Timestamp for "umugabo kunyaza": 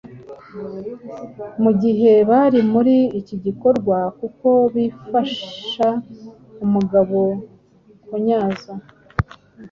6.65-8.73